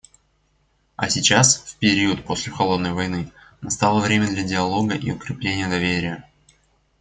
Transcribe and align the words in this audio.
А 0.95 1.09
сейчас, 1.09 1.57
в 1.59 1.75
период 1.77 2.25
после 2.25 2.51
«холодной 2.51 2.91
войны», 2.93 3.31
настало 3.61 4.01
время 4.01 4.25
для 4.29 4.43
диалога 4.43 4.95
и 4.95 5.11
укрепления 5.11 5.67
доверия. 5.67 6.27